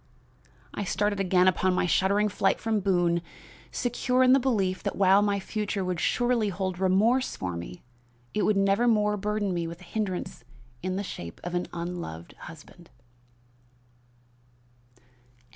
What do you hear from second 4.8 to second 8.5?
that while my future would surely hold remorse for me, it